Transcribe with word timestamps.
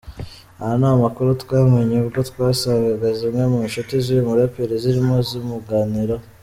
Aya 0.61 0.75
ni 0.79 0.87
amakuru 0.95 1.29
twamenye 1.43 1.95
ubwo 2.03 2.19
twasangaga 2.29 3.07
zimwe 3.19 3.43
mu 3.51 3.59
nshuti 3.67 3.93
z’uyu 4.03 4.27
muraperi 4.29 4.73
zirimo 4.83 5.15
zimuganiraho. 5.27 6.25